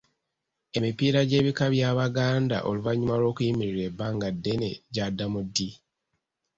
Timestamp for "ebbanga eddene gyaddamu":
3.89-5.39